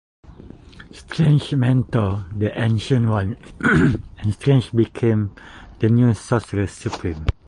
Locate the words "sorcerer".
6.15-6.65